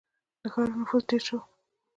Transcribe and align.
•د 0.41 0.43
ښارونو 0.53 0.79
نفوس 0.81 1.03
ډېر 1.09 1.21
شو. 1.27 1.37